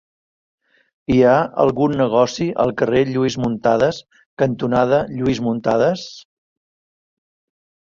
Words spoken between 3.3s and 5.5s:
Muntadas cantonada Lluís